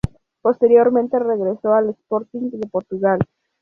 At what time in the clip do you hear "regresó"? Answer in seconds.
1.19-1.73